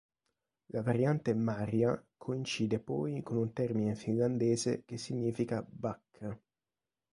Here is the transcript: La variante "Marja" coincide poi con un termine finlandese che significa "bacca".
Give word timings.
La 0.71 0.81
variante 0.81 1.31
"Marja" 1.35 2.03
coincide 2.17 2.79
poi 2.79 3.21
con 3.21 3.37
un 3.37 3.53
termine 3.53 3.93
finlandese 3.93 4.81
che 4.83 4.97
significa 4.97 5.63
"bacca". 5.69 6.35